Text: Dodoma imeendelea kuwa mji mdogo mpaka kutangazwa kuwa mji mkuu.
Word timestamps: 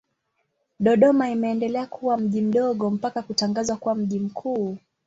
Dodoma 0.79 1.29
imeendelea 1.29 1.85
kuwa 1.87 2.17
mji 2.17 2.41
mdogo 2.41 2.89
mpaka 2.89 3.21
kutangazwa 3.21 3.77
kuwa 3.77 3.95
mji 3.95 4.19
mkuu. 4.19 4.77